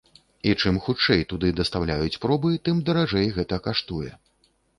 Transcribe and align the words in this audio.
І 0.51 0.53
чым 0.61 0.77
хутчэй 0.85 1.21
туды 1.33 1.51
дастаўляюць 1.59 2.19
пробы, 2.25 2.51
тым 2.69 2.81
даражэй 2.89 3.27
гэта 3.37 3.61
каштуе. 3.71 4.11